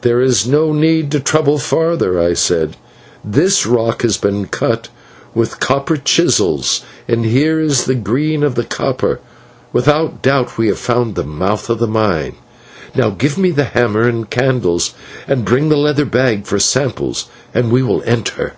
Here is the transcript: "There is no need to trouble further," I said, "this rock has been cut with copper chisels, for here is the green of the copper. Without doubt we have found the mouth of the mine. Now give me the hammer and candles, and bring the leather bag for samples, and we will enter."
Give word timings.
"There 0.00 0.20
is 0.20 0.44
no 0.44 0.72
need 0.72 1.12
to 1.12 1.20
trouble 1.20 1.58
further," 1.58 2.18
I 2.20 2.34
said, 2.34 2.74
"this 3.24 3.64
rock 3.64 4.02
has 4.02 4.16
been 4.16 4.46
cut 4.46 4.88
with 5.36 5.60
copper 5.60 5.96
chisels, 5.96 6.82
for 7.08 7.14
here 7.18 7.60
is 7.60 7.84
the 7.84 7.94
green 7.94 8.42
of 8.42 8.56
the 8.56 8.64
copper. 8.64 9.20
Without 9.72 10.20
doubt 10.20 10.58
we 10.58 10.66
have 10.66 10.80
found 10.80 11.14
the 11.14 11.22
mouth 11.22 11.70
of 11.70 11.78
the 11.78 11.86
mine. 11.86 12.34
Now 12.96 13.10
give 13.10 13.38
me 13.38 13.52
the 13.52 13.66
hammer 13.66 14.02
and 14.08 14.28
candles, 14.28 14.94
and 15.28 15.44
bring 15.44 15.68
the 15.68 15.76
leather 15.76 16.04
bag 16.06 16.44
for 16.44 16.58
samples, 16.58 17.26
and 17.54 17.70
we 17.70 17.84
will 17.84 18.02
enter." 18.04 18.54